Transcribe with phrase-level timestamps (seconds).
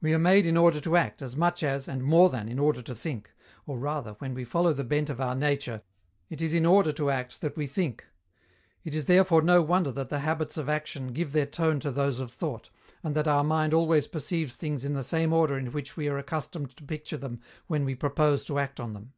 [0.00, 2.80] We are made in order to act as much as, and more than, in order
[2.82, 3.32] to think
[3.66, 5.82] or rather, when we follow the bent of our nature,
[6.30, 8.06] it is in order to act that we think.
[8.84, 12.20] It is therefore no wonder that the habits of action give their tone to those
[12.20, 12.70] of thought,
[13.02, 16.16] and that our mind always perceives things in the same order in which we are
[16.16, 19.14] accustomed to picture them when we propose to act on them.